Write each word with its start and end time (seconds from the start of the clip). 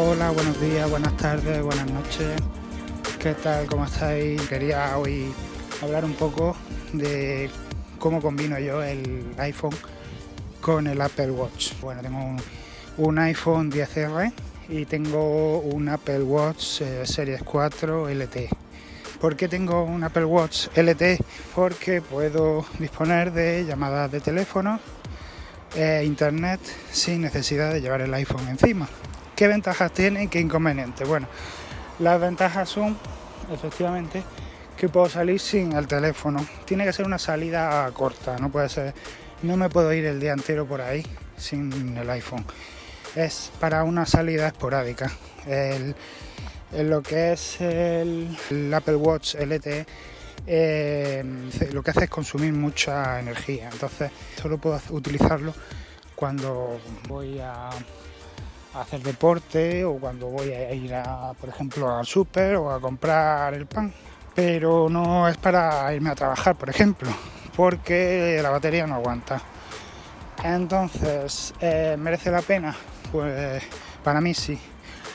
Hola, 0.00 0.30
buenos 0.30 0.60
días, 0.60 0.88
buenas 0.88 1.16
tardes, 1.16 1.60
buenas 1.60 1.90
noches. 1.90 2.40
¿Qué 3.18 3.34
tal? 3.34 3.66
¿Cómo 3.66 3.84
estáis? 3.84 4.40
Quería 4.42 4.96
hoy 4.96 5.34
hablar 5.82 6.04
un 6.04 6.12
poco 6.12 6.54
de 6.92 7.50
cómo 7.98 8.22
combino 8.22 8.60
yo 8.60 8.80
el 8.80 9.34
iPhone 9.38 9.74
con 10.60 10.86
el 10.86 11.00
Apple 11.00 11.32
Watch. 11.32 11.72
Bueno, 11.80 12.00
tengo 12.00 12.36
un, 12.98 13.18
iPhone 13.18 13.72
10R 13.72 14.32
y 14.68 14.84
tengo 14.84 15.58
un 15.58 15.88
Apple 15.88 16.22
Watch 16.22 16.80
eh, 16.82 17.04
Series 17.04 17.42
4 17.42 18.08
LTE. 18.08 18.50
¿Por 19.20 19.34
qué 19.34 19.48
tengo 19.48 19.82
un 19.82 20.04
Apple 20.04 20.26
Watch 20.26 20.68
LTE? 20.76 21.18
Porque 21.56 22.02
puedo 22.02 22.64
disponer 22.78 23.32
de 23.32 23.64
llamadas 23.66 24.12
de 24.12 24.20
teléfono 24.20 24.78
e 25.74 26.04
internet 26.04 26.60
sin 26.92 27.20
necesidad 27.20 27.72
de 27.72 27.80
llevar 27.80 28.02
el 28.02 28.14
iPhone 28.14 28.46
encima. 28.46 28.88
¿Qué 29.38 29.46
ventajas 29.46 29.92
tiene 29.92 30.24
y 30.24 30.26
qué 30.26 30.40
inconvenientes? 30.40 31.06
Bueno, 31.06 31.28
las 32.00 32.20
ventajas 32.20 32.68
son 32.68 32.98
efectivamente 33.52 34.24
que 34.76 34.88
puedo 34.88 35.08
salir 35.08 35.38
sin 35.38 35.74
el 35.74 35.86
teléfono. 35.86 36.44
Tiene 36.64 36.84
que 36.84 36.92
ser 36.92 37.06
una 37.06 37.20
salida 37.20 37.88
corta, 37.92 38.36
no 38.38 38.50
puede 38.50 38.68
ser, 38.68 38.94
no 39.44 39.56
me 39.56 39.68
puedo 39.68 39.92
ir 39.92 40.06
el 40.06 40.18
día 40.18 40.32
entero 40.32 40.66
por 40.66 40.80
ahí 40.80 41.06
sin 41.36 41.96
el 41.96 42.10
iPhone. 42.10 42.44
Es 43.14 43.52
para 43.60 43.84
una 43.84 44.06
salida 44.06 44.48
esporádica. 44.48 45.08
El, 45.46 45.94
lo 46.72 47.00
que 47.00 47.34
es 47.34 47.60
el, 47.60 48.74
Apple 48.74 48.96
Watch 48.96 49.36
LTE 49.36 49.86
eh, 50.48 51.24
lo 51.72 51.84
que 51.84 51.92
hace 51.92 52.04
es 52.06 52.10
consumir 52.10 52.52
mucha 52.54 53.20
energía. 53.20 53.68
Entonces 53.70 54.10
solo 54.42 54.58
puedo 54.58 54.80
utilizarlo 54.90 55.54
cuando 56.16 56.80
voy 57.06 57.38
a 57.38 57.70
hacer 58.74 59.00
deporte 59.02 59.84
o 59.84 59.94
cuando 59.94 60.28
voy 60.28 60.52
a 60.52 60.72
ir 60.72 60.94
a, 60.94 61.32
por 61.38 61.48
ejemplo, 61.48 61.96
al 61.96 62.06
súper 62.06 62.56
o 62.56 62.70
a 62.70 62.80
comprar 62.80 63.54
el 63.54 63.66
pan. 63.66 63.92
Pero 64.34 64.88
no 64.88 65.28
es 65.28 65.36
para 65.36 65.92
irme 65.94 66.10
a 66.10 66.14
trabajar, 66.14 66.56
por 66.56 66.70
ejemplo, 66.70 67.08
porque 67.56 68.38
la 68.42 68.50
batería 68.50 68.86
no 68.86 68.96
aguanta. 68.96 69.40
Entonces, 70.44 71.52
eh, 71.60 71.96
¿merece 71.98 72.30
la 72.30 72.42
pena? 72.42 72.74
Pues 73.10 73.62
para 74.04 74.20
mí 74.20 74.34
sí. 74.34 74.58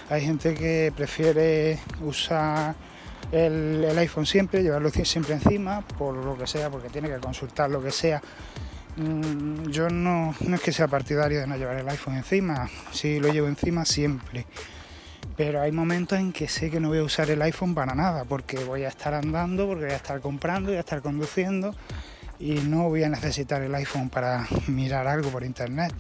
Hay 0.10 0.22
gente 0.22 0.54
que 0.54 0.92
prefiere 0.96 1.80
usar 2.02 2.76
el, 3.32 3.86
el, 3.86 3.98
iPhone 3.98 4.26
siempre, 4.26 4.62
llevarlo 4.62 4.90
siempre 4.90 5.36
encima, 5.36 5.82
por 5.82 6.14
lo 6.16 6.38
que 6.38 6.46
sea, 6.46 6.70
porque 6.70 6.90
tiene 6.90 7.10
que 7.10 7.18
consultar 7.18 7.70
lo 7.70 7.82
que 7.82 7.92
sea. 7.92 8.22
Mm, 8.96 9.70
yo 9.70 9.90
no, 9.90 10.36
no 10.40 10.56
es 10.56 10.62
que 10.62 10.72
sea 10.72 10.88
partidario 10.88 11.40
de 11.40 11.48
no 11.48 11.58
llevar 11.58 11.78
el 11.78 11.90
iPhone 11.90 12.16
encima, 12.16 12.70
sí 12.92 13.20
lo 13.20 13.32
llevo 13.32 13.48
encima 13.48 13.86
siempre. 13.86 14.46
Pero 15.36 15.62
hay 15.62 15.72
momentos 15.72 16.20
en 16.20 16.32
que 16.32 16.48
sé 16.48 16.70
que 16.70 16.80
no 16.80 16.90
voy 16.90 17.00
a 17.00 17.04
usar 17.04 17.32
el 17.32 17.42
iPhone 17.42 17.74
para 17.74 17.96
nada, 17.96 18.24
porque 18.26 18.64
voy 18.64 18.84
a 18.84 18.90
estar 18.90 19.14
andando, 19.16 19.66
porque 19.66 19.86
voy 19.86 19.94
a 19.94 19.98
estar 19.98 20.22
comprando, 20.22 20.70
voy 20.70 20.78
a 20.78 20.82
estar 20.82 21.02
conduciendo 21.02 21.76
y 22.40 22.54
no 22.56 22.90
voy 22.90 23.04
a 23.04 23.10
necesitar 23.10 23.62
el 23.64 23.74
iPhone 23.74 24.10
para 24.10 24.46
mirar 24.68 25.08
algo 25.08 25.30
por 25.30 25.44
internet. 25.44 25.94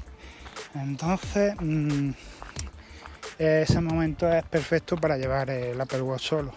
Entonces, 0.75 1.55
mmm, 1.59 2.11
ese 3.39 3.81
momento 3.81 4.31
es 4.31 4.43
perfecto 4.43 4.97
para 4.97 5.17
llevar 5.17 5.49
el 5.49 5.79
Apple 5.81 6.01
Watch 6.01 6.27
solo. 6.27 6.53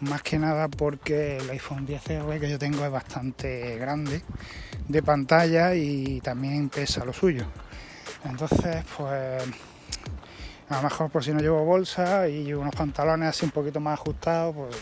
Más 0.00 0.22
que 0.22 0.38
nada 0.38 0.68
porque 0.68 1.38
el 1.38 1.48
iPhone 1.50 1.86
10R 1.86 2.38
que 2.38 2.50
yo 2.50 2.58
tengo 2.58 2.84
es 2.84 2.90
bastante 2.90 3.76
grande 3.78 4.22
de 4.88 5.02
pantalla 5.02 5.74
y 5.74 6.20
también 6.20 6.68
pesa 6.68 7.04
lo 7.04 7.14
suyo. 7.14 7.46
Entonces, 8.24 8.84
pues 8.96 9.42
a 10.68 10.76
lo 10.76 10.82
mejor 10.82 11.10
por 11.10 11.24
si 11.24 11.32
no 11.32 11.40
llevo 11.40 11.64
bolsa 11.64 12.28
y 12.28 12.52
unos 12.52 12.74
pantalones 12.74 13.30
así 13.30 13.46
un 13.46 13.52
poquito 13.52 13.80
más 13.80 13.98
ajustados, 13.98 14.54
pues 14.54 14.76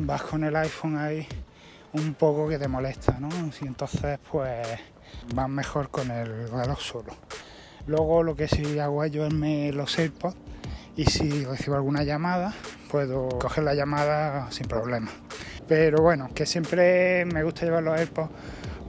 vas 0.00 0.22
con 0.22 0.44
el 0.44 0.54
iPhone 0.54 0.98
ahí 0.98 1.26
un 1.94 2.14
poco 2.14 2.48
que 2.48 2.58
te 2.58 2.68
molesta, 2.68 3.18
¿no? 3.18 3.28
Y 3.60 3.66
entonces, 3.66 4.18
pues 4.30 4.66
vas 5.34 5.48
mejor 5.48 5.90
con 5.90 6.10
el 6.10 6.48
reloj 6.48 6.80
solo. 6.80 7.12
Luego 7.86 8.22
lo 8.22 8.36
que 8.36 8.48
sí 8.48 8.78
hago 8.78 9.02
es 9.02 9.12
llevarme 9.12 9.72
los 9.72 9.98
AirPods 9.98 10.36
y 10.96 11.04
si 11.06 11.44
recibo 11.44 11.76
alguna 11.76 12.04
llamada 12.04 12.54
puedo 12.90 13.28
coger 13.38 13.64
la 13.64 13.74
llamada 13.74 14.50
sin 14.50 14.66
problema. 14.66 15.10
Pero 15.66 16.02
bueno, 16.02 16.28
que 16.34 16.46
siempre 16.46 17.24
me 17.24 17.42
gusta 17.42 17.64
llevar 17.64 17.82
los 17.82 17.98
AirPods 17.98 18.30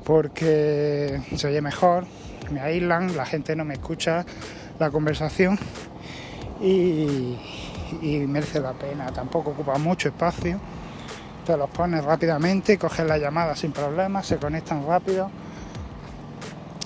porque 0.03 1.19
se 1.35 1.47
oye 1.47 1.61
mejor, 1.61 2.05
me 2.51 2.59
aíslan, 2.59 3.15
la 3.17 3.25
gente 3.25 3.55
no 3.55 3.65
me 3.65 3.73
escucha 3.73 4.25
la 4.77 4.91
conversación 4.91 5.57
y, 6.61 7.39
y 8.01 8.17
merece 8.27 8.59
la 8.59 8.73
pena. 8.73 9.07
Tampoco 9.11 9.51
ocupa 9.51 9.77
mucho 9.77 10.09
espacio, 10.09 10.59
te 11.45 11.57
los 11.57 11.69
pones 11.69 12.03
rápidamente, 12.03 12.77
coges 12.77 13.05
la 13.05 13.17
llamada 13.17 13.55
sin 13.55 13.71
problemas, 13.71 14.27
se 14.27 14.37
conectan 14.37 14.85
rápido. 14.85 15.31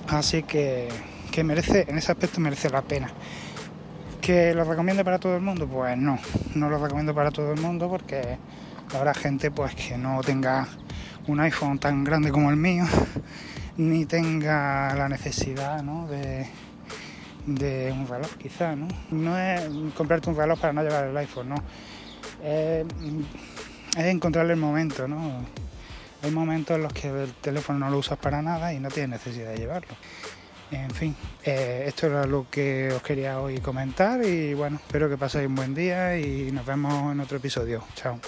Así 0.08 0.42
que, 0.42 0.88
que 1.30 1.44
merece, 1.44 1.86
en 1.88 1.98
ese 1.98 2.12
aspecto 2.12 2.40
merece 2.40 2.70
la 2.70 2.82
pena. 2.82 3.10
¿Que 4.20 4.54
lo 4.54 4.64
recomiendo 4.64 5.02
para 5.02 5.18
todo 5.18 5.36
el 5.36 5.42
mundo? 5.42 5.66
Pues 5.66 5.96
no, 5.96 6.18
no 6.54 6.68
lo 6.68 6.78
recomiendo 6.78 7.14
para 7.14 7.30
todo 7.30 7.52
el 7.52 7.60
mundo 7.60 7.88
porque 7.88 8.36
habrá 8.94 9.14
gente 9.14 9.50
pues 9.50 9.74
que 9.74 9.96
no 9.96 10.20
tenga 10.20 10.68
un 11.26 11.40
iPhone 11.40 11.78
tan 11.78 12.04
grande 12.04 12.30
como 12.30 12.50
el 12.50 12.56
mío, 12.56 12.84
ni 13.76 14.04
tenga 14.04 14.94
la 14.94 15.08
necesidad 15.08 15.82
¿no? 15.82 16.06
de, 16.06 16.46
un 17.46 18.06
reloj 18.06 18.30
quizá, 18.36 18.76
¿no? 18.76 18.88
No 19.10 19.38
es 19.38 19.68
comprarte 19.96 20.28
un 20.30 20.36
reloj 20.36 20.60
para 20.60 20.72
no 20.72 20.82
llevar 20.82 21.06
el 21.06 21.16
iPhone, 21.16 21.48
no. 21.48 21.56
Es 22.42 22.86
encontrarle 23.96 24.52
el 24.52 24.60
momento, 24.60 25.08
¿no? 25.08 25.44
Hay 26.22 26.30
momentos 26.30 26.76
en 26.76 26.82
los 26.82 26.92
que 26.92 27.08
el 27.08 27.32
teléfono 27.34 27.78
no 27.78 27.90
lo 27.90 27.98
usas 27.98 28.18
para 28.18 28.42
nada 28.42 28.72
y 28.74 28.80
no 28.80 28.90
tienes 28.90 29.24
necesidad 29.24 29.50
de 29.52 29.56
llevarlo. 29.56 29.94
En 30.72 30.90
fin, 30.90 31.16
eh, 31.44 31.84
esto 31.86 32.06
era 32.06 32.26
lo 32.26 32.46
que 32.48 32.92
os 32.92 33.02
quería 33.02 33.40
hoy 33.40 33.58
comentar 33.58 34.24
y 34.24 34.54
bueno, 34.54 34.76
espero 34.76 35.08
que 35.08 35.16
paséis 35.16 35.48
un 35.48 35.56
buen 35.56 35.74
día 35.74 36.16
y 36.18 36.52
nos 36.52 36.64
vemos 36.64 37.12
en 37.12 37.20
otro 37.20 37.38
episodio. 37.38 37.82
Chao. 37.94 38.20